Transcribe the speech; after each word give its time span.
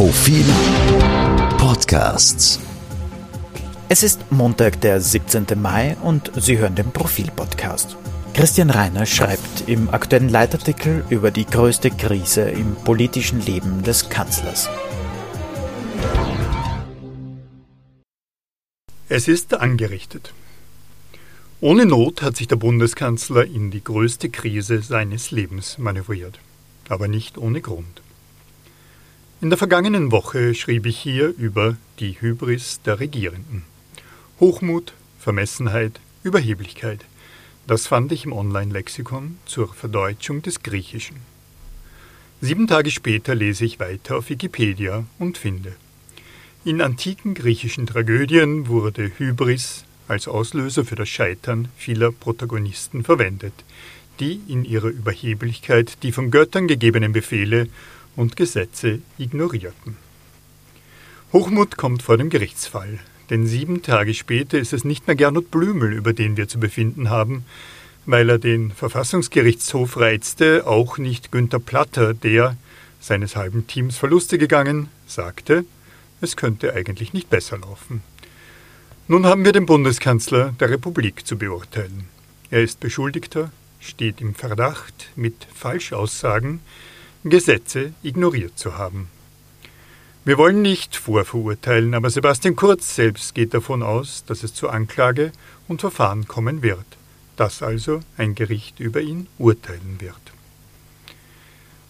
Profil 0.00 0.46
Podcasts. 1.58 2.58
Es 3.90 4.02
ist 4.02 4.32
Montag, 4.32 4.80
der 4.80 4.98
17. 4.98 5.44
Mai 5.56 5.94
und 6.02 6.32
Sie 6.36 6.56
hören 6.56 6.74
den 6.74 6.90
Profil-Podcast. 6.90 7.98
Christian 8.32 8.70
Reiner 8.70 9.04
schreibt 9.04 9.68
im 9.68 9.90
aktuellen 9.90 10.30
Leitartikel 10.30 11.04
über 11.10 11.30
die 11.30 11.44
größte 11.44 11.90
Krise 11.90 12.48
im 12.48 12.76
politischen 12.76 13.44
Leben 13.44 13.82
des 13.82 14.08
Kanzlers. 14.08 14.70
Es 19.10 19.28
ist 19.28 19.52
angerichtet. 19.52 20.32
Ohne 21.60 21.84
Not 21.84 22.22
hat 22.22 22.38
sich 22.38 22.48
der 22.48 22.56
Bundeskanzler 22.56 23.44
in 23.44 23.70
die 23.70 23.84
größte 23.84 24.30
Krise 24.30 24.80
seines 24.80 25.30
Lebens 25.30 25.76
manövriert, 25.76 26.38
aber 26.88 27.06
nicht 27.06 27.36
ohne 27.36 27.60
Grund. 27.60 28.00
In 29.42 29.48
der 29.48 29.56
vergangenen 29.56 30.12
Woche 30.12 30.54
schrieb 30.54 30.84
ich 30.84 30.98
hier 30.98 31.28
über 31.38 31.78
die 31.98 32.20
Hybris 32.20 32.82
der 32.84 33.00
Regierenden. 33.00 33.62
Hochmut, 34.38 34.92
Vermessenheit, 35.18 35.98
Überheblichkeit. 36.22 37.06
Das 37.66 37.86
fand 37.86 38.12
ich 38.12 38.26
im 38.26 38.34
Online-Lexikon 38.34 39.38
zur 39.46 39.72
Verdeutschung 39.72 40.42
des 40.42 40.62
Griechischen. 40.62 41.16
Sieben 42.42 42.66
Tage 42.66 42.90
später 42.90 43.34
lese 43.34 43.64
ich 43.64 43.80
weiter 43.80 44.18
auf 44.18 44.28
Wikipedia 44.28 45.04
und 45.18 45.38
finde. 45.38 45.72
In 46.66 46.82
antiken 46.82 47.32
griechischen 47.32 47.86
Tragödien 47.86 48.68
wurde 48.68 49.10
Hybris 49.16 49.86
als 50.06 50.28
Auslöser 50.28 50.84
für 50.84 50.96
das 50.96 51.08
Scheitern 51.08 51.68
vieler 51.78 52.12
Protagonisten 52.12 53.04
verwendet, 53.04 53.54
die 54.20 54.38
in 54.48 54.66
ihrer 54.66 54.88
Überheblichkeit 54.88 56.02
die 56.02 56.12
von 56.12 56.30
Göttern 56.30 56.68
gegebenen 56.68 57.14
Befehle 57.14 57.68
und 58.16 58.36
Gesetze 58.36 59.00
ignorierten. 59.18 59.96
Hochmut 61.32 61.76
kommt 61.76 62.02
vor 62.02 62.16
dem 62.16 62.30
Gerichtsfall, 62.30 62.98
denn 63.30 63.46
sieben 63.46 63.82
Tage 63.82 64.14
später 64.14 64.58
ist 64.58 64.72
es 64.72 64.84
nicht 64.84 65.06
mehr 65.06 65.16
Gernot 65.16 65.50
Blümel, 65.50 65.92
über 65.92 66.12
den 66.12 66.36
wir 66.36 66.48
zu 66.48 66.58
befinden 66.58 67.10
haben, 67.10 67.44
weil 68.06 68.28
er 68.28 68.38
den 68.38 68.72
Verfassungsgerichtshof 68.72 69.96
reizte, 69.96 70.66
auch 70.66 70.98
nicht 70.98 71.30
Günther 71.30 71.60
Platter, 71.60 72.14
der, 72.14 72.56
seines 73.00 73.36
halben 73.36 73.66
Teams 73.66 73.96
Verluste 73.96 74.38
gegangen, 74.38 74.88
sagte, 75.06 75.64
es 76.20 76.36
könnte 76.36 76.74
eigentlich 76.74 77.12
nicht 77.12 77.30
besser 77.30 77.58
laufen. 77.58 78.02
Nun 79.06 79.26
haben 79.26 79.44
wir 79.44 79.52
den 79.52 79.66
Bundeskanzler 79.66 80.54
der 80.60 80.70
Republik 80.70 81.26
zu 81.26 81.38
beurteilen. 81.38 82.04
Er 82.50 82.62
ist 82.62 82.80
Beschuldigter, 82.80 83.50
steht 83.80 84.20
im 84.20 84.34
Verdacht, 84.34 85.10
mit 85.16 85.46
Falschaussagen 85.54 86.60
Gesetze 87.24 87.92
ignoriert 88.02 88.58
zu 88.58 88.78
haben. 88.78 89.08
Wir 90.24 90.38
wollen 90.38 90.62
nicht 90.62 90.96
vorverurteilen, 90.96 91.94
aber 91.94 92.08
Sebastian 92.08 92.56
Kurz 92.56 92.94
selbst 92.94 93.34
geht 93.34 93.52
davon 93.52 93.82
aus, 93.82 94.24
dass 94.26 94.42
es 94.42 94.54
zur 94.54 94.72
Anklage 94.72 95.32
und 95.68 95.82
Verfahren 95.82 96.28
kommen 96.28 96.62
wird, 96.62 96.86
dass 97.36 97.62
also 97.62 98.00
ein 98.16 98.34
Gericht 98.34 98.80
über 98.80 99.00
ihn 99.00 99.26
urteilen 99.38 99.96
wird. 99.98 100.14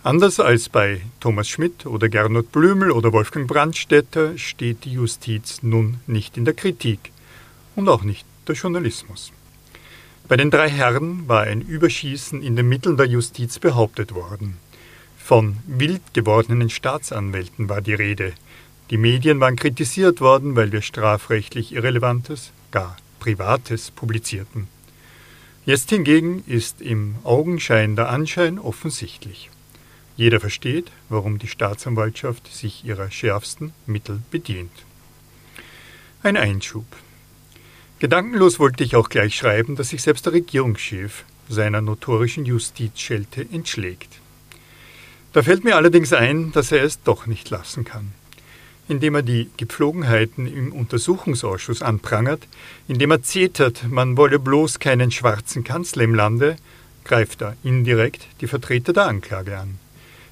Anders 0.03 0.41
als 0.41 0.69
bei 0.69 1.03
Thomas 1.21 1.49
Schmidt 1.49 1.87
oder 1.87 2.09
Gernot 2.09 2.51
Blümel 2.51 2.91
oder 2.91 3.13
Wolfgang 3.13 3.47
Brandstätter 3.47 4.39
steht 4.39 4.85
die 4.85 4.95
Justiz 4.95 5.63
nun 5.63 6.01
nicht 6.07 6.37
in 6.37 6.45
der 6.45 6.55
Kritik 6.55 7.13
und 7.77 7.89
auch 7.89 8.03
nicht 8.03 8.27
der 8.49 8.55
Journalismus. 8.55 9.33
Bei 10.27 10.37
den 10.37 10.51
drei 10.51 10.71
Herren 10.71 11.29
war 11.29 11.43
ein 11.43 11.61
Überschießen 11.61 12.43
in 12.43 12.57
den 12.57 12.69
Mitteln 12.69 12.97
der 12.97 13.07
Justiz 13.07 13.59
behauptet 13.59 14.15
worden. 14.15 14.57
Von 15.31 15.59
wild 15.69 16.03
gewordenen 16.13 16.71
Staatsanwälten 16.71 17.69
war 17.69 17.81
die 17.81 17.95
Rede. 17.95 18.33
Die 18.91 18.97
Medien 18.97 19.39
waren 19.39 19.55
kritisiert 19.55 20.21
worden, 20.21 20.57
weil 20.57 20.73
wir 20.73 20.83
strafrechtlich 20.83 21.73
Irrelevantes, 21.73 22.51
gar 22.73 22.97
Privates 23.21 23.93
publizierten. 23.93 24.67
Jetzt 25.65 25.91
hingegen 25.91 26.43
ist 26.49 26.83
im 26.83 27.15
Augenschein 27.23 27.95
der 27.95 28.09
Anschein 28.09 28.59
offensichtlich. 28.59 29.51
Jeder 30.17 30.41
versteht, 30.41 30.91
warum 31.09 31.39
die 31.39 31.47
Staatsanwaltschaft 31.47 32.53
sich 32.53 32.85
ihrer 32.85 33.13
schärfsten 33.13 33.73
Mittel 33.87 34.23
bedient. 34.33 34.73
Ein 36.25 36.37
Einschub. 36.37 36.87
Gedankenlos 38.01 38.59
wollte 38.59 38.83
ich 38.83 38.97
auch 38.97 39.09
gleich 39.09 39.37
schreiben, 39.37 39.77
dass 39.77 39.91
sich 39.91 40.03
selbst 40.03 40.27
der 40.27 40.33
Regierungschef 40.33 41.23
seiner 41.49 41.83
notorischen 41.83 42.47
Justizschelte 42.47 43.47
entschlägt. 43.53 44.20
Da 45.33 45.43
fällt 45.43 45.63
mir 45.63 45.77
allerdings 45.77 46.13
ein, 46.13 46.51
dass 46.53 46.73
er 46.73 46.83
es 46.83 47.03
doch 47.03 47.27
nicht 47.27 47.51
lassen 47.51 47.85
kann. 47.85 48.13
Indem 48.89 49.15
er 49.15 49.23
die 49.23 49.49
Gepflogenheiten 49.57 50.47
im 50.47 50.73
Untersuchungsausschuss 50.73 51.83
anprangert, 51.83 52.49
indem 52.89 53.13
er 53.13 53.23
zetert, 53.23 53.85
man 53.89 54.17
wolle 54.17 54.41
bloß 54.41 54.81
keinen 54.81 55.13
schwarzen 55.13 55.63
Kanzler 55.63 56.03
im 56.03 56.15
Lande, 56.15 56.57
greift 57.05 57.43
er 57.43 57.57
indirekt 57.63 58.27
die 58.41 58.49
Vertreter 58.49 58.93
der 58.93 59.07
Anklage 59.07 59.57
an. 59.59 59.79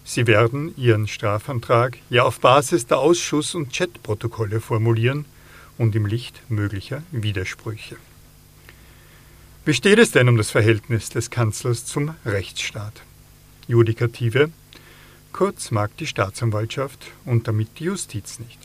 Sie 0.05 0.27
werden 0.27 0.75
Ihren 0.77 1.07
Strafantrag 1.07 1.99
ja 2.11 2.25
auf 2.25 2.41
Basis 2.41 2.87
der 2.87 2.99
Ausschuss- 2.99 3.55
und 3.55 3.73
Chatprotokolle 3.73 4.61
formulieren 4.61 5.27
und 5.77 5.95
im 5.95 6.07
Licht 6.07 6.43
möglicher 6.49 7.03
Widersprüche. 7.13 7.97
Wie 9.65 9.75
steht 9.75 9.99
es 9.99 10.11
denn 10.11 10.29
um 10.29 10.37
das 10.37 10.51
Verhältnis 10.51 11.11
des 11.11 11.31
Kanzlers 11.31 11.85
zum 11.85 12.15
Rechtsstaat? 12.25 13.03
Judikative, 13.69 14.51
kurz 15.33 15.71
mag 15.71 15.97
die 15.97 16.07
Staatsanwaltschaft 16.07 17.07
und 17.25 17.49
damit 17.49 17.79
die 17.79 17.85
Justiz 17.85 18.39
nicht. 18.39 18.59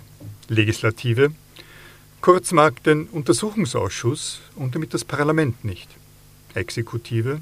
Legislative, 0.48 1.32
kurz 2.22 2.52
mag 2.52 2.84
den 2.84 3.08
Untersuchungsausschuss 3.08 4.42
und 4.56 4.76
damit 4.76 4.94
das 4.94 5.06
Parlament 5.06 5.64
nicht. 5.64 5.90
Exekutive, 6.54 7.42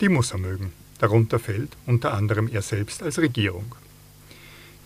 die 0.00 0.08
muss 0.08 0.32
er 0.32 0.38
mögen. 0.38 0.72
Darunter 0.98 1.38
fällt 1.38 1.76
unter 1.86 2.14
anderem 2.14 2.48
er 2.48 2.62
selbst 2.62 3.02
als 3.02 3.18
Regierung. 3.18 3.74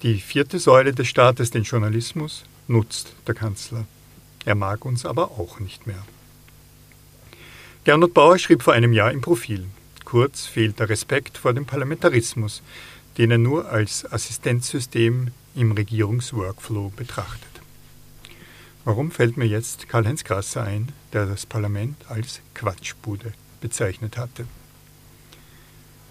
Die 0.03 0.21
vierte 0.21 0.59
Säule 0.59 0.93
des 0.93 1.09
Staates, 1.09 1.51
den 1.51 1.63
Journalismus, 1.63 2.45
nutzt 2.69 3.15
der 3.27 3.35
Kanzler. 3.35 3.87
Er 4.45 4.55
mag 4.55 4.85
uns 4.85 5.05
aber 5.05 5.33
auch 5.33 5.61
nicht 5.61 5.87
mehr. 5.87 6.05
Gernot 7.85 8.15
Bauer 8.15 8.39
schrieb 8.39 8.63
vor 8.63 8.75
einem 8.75 8.93
Jahr 8.93 9.13
im 9.13 9.21
Profil. 9.21 9.67
Kurz 10.05 10.47
fehlt 10.47 10.79
der 10.79 10.89
Respekt 10.89 11.39
vor 11.39 11.53
dem 11.53 11.67
Parlamentarismus, 11.67 12.63
den 13.19 13.31
er 13.31 13.39
nur 13.39 13.71
als 13.71 14.11
Assistenzsystem 14.11 15.29
im 15.55 15.73
Regierungsworkflow 15.73 16.91
betrachtet. 16.95 17.49
Warum 18.85 19.11
fällt 19.11 19.37
mir 19.37 19.47
jetzt 19.47 19.89
Karl-Heinz 19.89 20.23
Grasser 20.23 20.63
ein, 20.63 20.93
der 21.13 21.27
das 21.27 21.47
Parlament 21.47 21.97
als 22.09 22.41
Quatschbude 22.55 23.33
bezeichnet 23.61 24.17
hatte? 24.17 24.47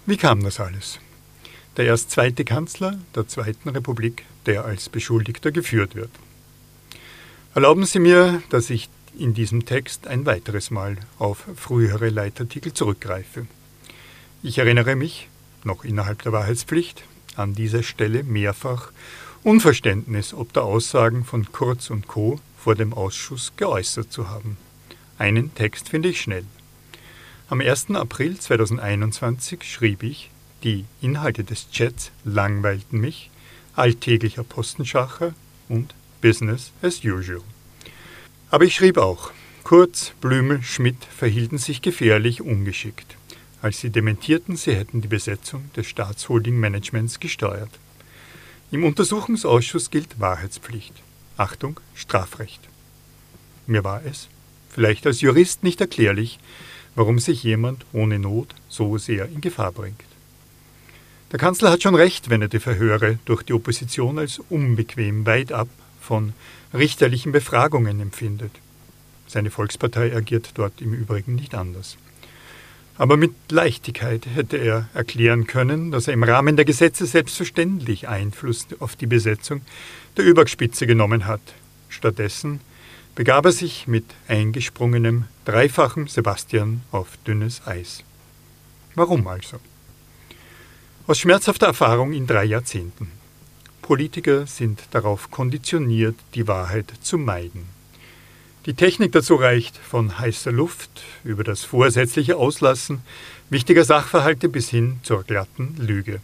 Wie 0.05 0.17
kam 0.17 0.43
das 0.43 0.59
alles? 0.59 0.99
Der 1.77 1.85
erst 1.85 2.11
zweite 2.11 2.43
Kanzler 2.43 2.99
der 3.15 3.27
Zweiten 3.27 3.69
Republik, 3.69 4.25
der 4.45 4.65
als 4.65 4.89
Beschuldigter 4.89 5.51
geführt 5.51 5.95
wird. 5.95 6.11
Erlauben 7.53 7.85
Sie 7.85 7.99
mir, 7.99 8.41
dass 8.49 8.69
ich 8.69 8.89
in 9.17 9.33
diesem 9.33 9.65
Text 9.65 10.07
ein 10.07 10.25
weiteres 10.25 10.71
Mal 10.71 10.97
auf 11.17 11.45
frühere 11.55 12.09
Leitartikel 12.09 12.73
zurückgreife. 12.73 13.47
Ich 14.43 14.57
erinnere 14.57 14.95
mich, 14.95 15.29
noch 15.65 15.83
innerhalb 15.83 16.21
der 16.21 16.31
Wahrheitspflicht, 16.31 17.03
an 17.35 17.53
dieser 17.53 17.83
Stelle 17.83 18.23
mehrfach 18.23 18.91
Unverständnis 19.43 20.33
ob 20.33 20.53
der 20.53 20.63
Aussagen 20.63 21.23
von 21.23 21.51
Kurz 21.51 21.91
und 21.91 22.07
Co. 22.07 22.39
vor 22.57 22.73
dem 22.73 22.93
Ausschuss 22.93 23.53
geäußert 23.57 24.11
zu 24.11 24.29
haben. 24.29 24.57
Einen 25.19 25.53
Text 25.53 25.89
finde 25.89 26.09
ich 26.09 26.19
schnell. 26.19 26.45
Am 27.47 27.61
1. 27.61 27.91
April 27.91 28.39
2021 28.39 29.63
schrieb 29.63 30.01
ich, 30.01 30.31
die 30.63 30.85
Inhalte 30.99 31.43
des 31.43 31.69
Chats 31.69 32.11
langweilten 32.23 32.99
mich, 32.99 33.29
alltäglicher 33.75 34.43
Postenschacher 34.43 35.35
und 35.69 35.93
Business 36.21 36.71
as 36.81 37.03
usual. 37.03 37.41
Aber 38.49 38.63
ich 38.63 38.73
schrieb 38.73 38.97
auch, 38.97 39.31
Kurz, 39.63 40.13
Blümel, 40.21 40.63
Schmidt 40.63 41.05
verhielten 41.05 41.59
sich 41.59 41.83
gefährlich 41.83 42.41
ungeschickt, 42.41 43.15
als 43.61 43.79
sie 43.79 43.89
dementierten, 43.89 44.55
sie 44.55 44.75
hätten 44.75 45.01
die 45.01 45.07
Besetzung 45.07 45.69
des 45.75 45.87
Staatsholding-Managements 45.87 47.19
gesteuert. 47.19 47.71
Im 48.71 48.83
Untersuchungsausschuss 48.83 49.89
gilt 49.89 50.19
Wahrheitspflicht. 50.19 50.93
Achtung, 51.37 51.79
Strafrecht. 51.93 52.61
Mir 53.67 53.83
war 53.83 54.01
es, 54.05 54.27
vielleicht 54.69 55.05
als 55.07 55.21
Jurist 55.21 55.63
nicht 55.63 55.81
erklärlich, 55.81 56.39
warum 56.95 57.19
sich 57.19 57.43
jemand 57.43 57.85
ohne 57.93 58.19
Not 58.19 58.55
so 58.69 58.97
sehr 58.97 59.25
in 59.25 59.41
Gefahr 59.41 59.71
bringt. 59.71 60.01
Der 61.31 61.39
Kanzler 61.39 61.71
hat 61.71 61.83
schon 61.83 61.95
recht, 61.95 62.29
wenn 62.29 62.41
er 62.41 62.47
die 62.47 62.59
Verhöre 62.59 63.19
durch 63.25 63.43
die 63.43 63.53
Opposition 63.53 64.19
als 64.19 64.39
unbequem 64.49 65.25
weit 65.25 65.51
ab 65.51 65.67
von 65.99 66.33
richterlichen 66.73 67.31
Befragungen 67.31 67.99
empfindet. 67.99 68.51
Seine 69.27 69.49
Volkspartei 69.51 70.15
agiert 70.15 70.51
dort 70.53 70.81
im 70.81 70.93
Übrigen 70.93 71.35
nicht 71.35 71.55
anders. 71.55 71.97
Aber 72.97 73.17
mit 73.17 73.33
Leichtigkeit 73.51 74.25
hätte 74.25 74.57
er 74.57 74.87
erklären 74.93 75.47
können, 75.47 75.91
dass 75.91 76.07
er 76.07 76.13
im 76.13 76.23
Rahmen 76.23 76.55
der 76.55 76.63
Gesetze 76.63 77.05
selbstverständlich 77.05 78.07
Einfluss 78.07 78.67
auf 78.79 78.95
die 78.95 79.05
Besetzung 79.05 79.61
der 80.15 80.23
Übergspitze 80.23 80.87
genommen 80.87 81.27
hat. 81.27 81.41
Stattdessen 81.89 82.61
begab 83.13 83.45
er 83.45 83.51
sich 83.51 83.87
mit 83.87 84.05
eingesprungenem, 84.29 85.25
dreifachem 85.43 86.07
Sebastian 86.07 86.81
auf 86.91 87.17
dünnes 87.27 87.67
Eis. 87.67 88.03
Warum 88.95 89.27
also? 89.27 89.59
Aus 91.05 91.19
schmerzhafter 91.19 91.67
Erfahrung 91.67 92.13
in 92.13 92.27
drei 92.27 92.45
Jahrzehnten. 92.45 93.11
Politiker 93.81 94.47
sind 94.47 94.81
darauf 94.91 95.29
konditioniert, 95.31 96.15
die 96.33 96.47
Wahrheit 96.47 96.91
zu 97.01 97.17
meiden. 97.17 97.74
Die 98.65 98.73
Technik 98.73 99.11
dazu 99.11 99.35
reicht 99.35 99.77
von 99.77 100.17
heißer 100.17 100.51
Luft 100.51 101.03
über 101.23 101.43
das 101.43 101.63
vorsätzliche 101.63 102.35
Auslassen 102.35 103.01
wichtiger 103.51 103.85
Sachverhalte 103.85 104.49
bis 104.49 104.69
hin 104.69 104.99
zur 105.03 105.23
glatten 105.23 105.75
Lüge. 105.77 106.19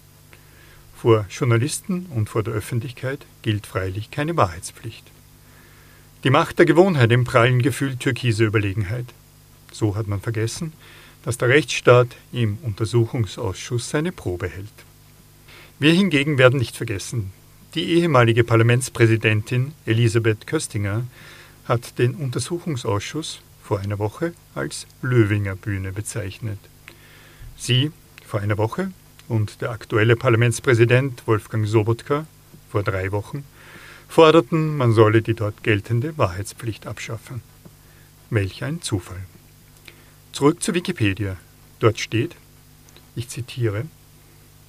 Vor 0.96 1.28
Journalisten 1.30 2.08
und 2.08 2.30
vor 2.30 2.42
der 2.42 2.56
Öffentlichkeit 2.56 3.28
gilt 3.44 3.68
freilich 3.68 4.10
keine 4.10 4.36
Wahrheitspflicht. 4.38 5.06
Die 6.24 6.32
Macht 6.32 6.58
der 6.58 6.66
Gewohnheit 6.66 7.12
im 7.12 7.26
prallen 7.26 7.62
Gefühl 7.62 7.96
türkiser 7.98 8.46
Überlegenheit. 8.46 9.06
So 9.72 9.96
hat 9.96 10.08
man 10.08 10.20
vergessen, 10.20 10.74
dass 11.24 11.38
der 11.38 11.50
Rechtsstaat 11.50 12.08
im 12.32 12.58
Untersuchungsausschuss 12.64 13.90
seine 13.90 14.12
Probe 14.12 14.48
hält. 14.48 14.68
Wir 15.78 15.94
hingegen 15.94 16.40
werden 16.40 16.58
nicht 16.58 16.76
vergessen, 16.76 17.32
die 17.76 18.00
ehemalige 18.00 18.44
Parlamentspräsidentin 18.44 19.74
Elisabeth 19.86 20.48
Köstinger 20.48 21.04
hat 21.66 21.98
den 22.00 22.16
Untersuchungsausschuss 22.16 23.42
vor 23.64 23.80
einer 23.80 24.00
Woche 24.00 24.34
als 24.56 24.88
Löwinger 25.02 25.56
Bühne 25.56 25.92
bezeichnet. 25.92 26.60
Sie 27.58 27.92
vor 28.26 28.40
einer 28.40 28.58
Woche 28.58 28.92
und 29.28 29.62
der 29.62 29.72
aktuelle 29.72 30.16
Parlamentspräsident 30.16 31.26
Wolfgang 31.28 31.68
Sobotka 31.68 32.26
vor 32.70 32.84
drei 32.84 33.12
Wochen 33.12 33.44
forderten, 34.08 34.76
man 34.76 34.94
solle 34.94 35.22
die 35.22 35.36
dort 35.36 35.64
geltende 35.64 36.18
Wahrheitspflicht 36.18 36.86
abschaffen. 36.86 37.42
Welch 38.30 38.64
ein 38.64 38.82
Zufall. 38.82 39.22
Zurück 40.34 40.62
zu 40.62 40.74
Wikipedia. 40.74 41.38
Dort 41.80 42.00
steht, 42.00 42.36
ich 43.16 43.30
zitiere, 43.30 43.86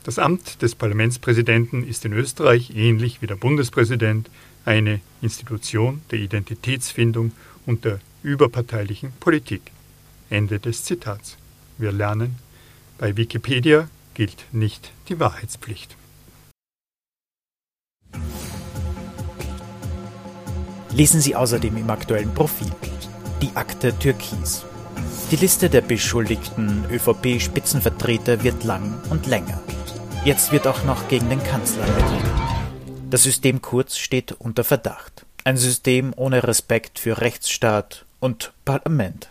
das 0.05 0.19
Amt 0.19 0.63
des 0.63 0.75
Parlamentspräsidenten 0.75 1.87
ist 1.87 2.05
in 2.05 2.13
Österreich 2.13 2.71
ähnlich 2.75 3.23
wie 3.23 3.27
der 3.27 3.37
Bundespräsident 3.37 4.31
eine 4.65 5.01
Institution 5.21 6.03
der 6.11 6.19
Identitätsfindung 6.19 7.33
und 7.67 7.85
der 7.85 8.01
überparteilichen 8.23 9.13
Politik. 9.21 9.63
Ende 10.31 10.59
des 10.59 10.85
Zitats. 10.85 11.37
Wir 11.79 11.93
lernen, 11.93 12.37
bei 12.99 13.17
Wikipedia 13.17 13.89
gilt 14.15 14.45
nicht 14.53 14.93
die 15.09 15.19
Wahrheitspflicht. 15.19 15.97
Lesen 20.95 21.21
Sie 21.21 21.35
außerdem 21.35 21.77
im 21.77 21.91
aktuellen 21.91 22.35
Profil 22.35 22.71
die 23.41 23.51
Akte 23.57 23.99
Türkis. 23.99 24.65
Die 25.31 25.37
Liste 25.37 25.69
der 25.71 25.81
beschuldigten 25.81 26.85
ÖVP-Spitzenvertreter 26.91 28.45
wird 28.45 28.63
lang 28.65 29.01
und 29.11 29.27
länger. 29.27 29.61
Jetzt 30.25 30.53
wird 30.53 30.67
auch 30.67 30.85
noch 30.85 31.09
gegen 31.09 31.29
den 31.29 31.43
Kanzler 31.43 31.85
ermittelt. 31.85 32.62
Das 33.13 33.25
System 33.25 33.61
Kurz 33.61 33.99
steht 33.99 34.33
unter 34.33 34.65
Verdacht. 34.65 35.27
Ein 35.45 35.59
System 35.59 36.15
ohne 36.17 36.45
Respekt 36.45 36.99
für 36.99 37.21
Rechtsstaat 37.21 38.07
und 38.21 38.55
Parlament. 38.65 39.29